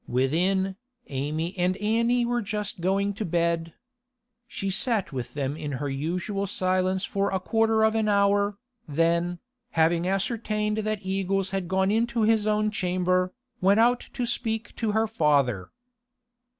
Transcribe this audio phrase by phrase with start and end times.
[0.07, 0.77] Within,
[1.09, 3.75] Amy and Annie were just going to bed.
[4.47, 9.37] She sat with them in her usual silence for a quarter of an hour, then,
[9.77, 14.93] having ascertained that Eagles was gone into his own chamber, went out to speak to
[14.93, 15.69] her father.